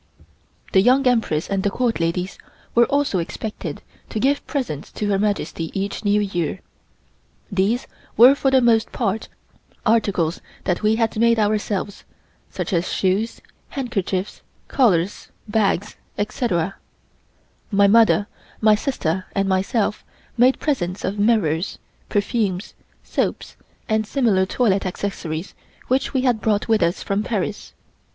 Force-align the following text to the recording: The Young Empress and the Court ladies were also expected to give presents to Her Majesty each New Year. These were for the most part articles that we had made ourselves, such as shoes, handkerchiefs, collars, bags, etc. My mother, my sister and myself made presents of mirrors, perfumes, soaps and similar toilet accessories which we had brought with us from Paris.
The 0.71 0.81
Young 0.81 1.05
Empress 1.05 1.47
and 1.47 1.61
the 1.61 1.69
Court 1.69 1.99
ladies 1.99 2.39
were 2.73 2.87
also 2.87 3.19
expected 3.19 3.83
to 4.09 4.19
give 4.19 4.43
presents 4.47 4.91
to 4.93 5.07
Her 5.09 5.19
Majesty 5.19 5.69
each 5.79 6.03
New 6.03 6.19
Year. 6.21 6.59
These 7.51 7.85
were 8.17 8.33
for 8.33 8.49
the 8.49 8.61
most 8.61 8.91
part 8.91 9.27
articles 9.85 10.41
that 10.63 10.81
we 10.81 10.95
had 10.95 11.19
made 11.19 11.37
ourselves, 11.37 12.03
such 12.49 12.73
as 12.73 12.91
shoes, 12.91 13.41
handkerchiefs, 13.69 14.41
collars, 14.67 15.27
bags, 15.47 15.97
etc. 16.17 16.77
My 17.69 17.85
mother, 17.85 18.25
my 18.59 18.73
sister 18.73 19.27
and 19.35 19.47
myself 19.47 20.03
made 20.35 20.59
presents 20.59 21.05
of 21.05 21.19
mirrors, 21.19 21.77
perfumes, 22.09 22.73
soaps 23.03 23.55
and 23.87 24.07
similar 24.07 24.47
toilet 24.47 24.83
accessories 24.83 25.53
which 25.89 26.11
we 26.11 26.21
had 26.21 26.41
brought 26.41 26.67
with 26.67 26.81
us 26.81 27.03
from 27.03 27.21
Paris. 27.21 27.73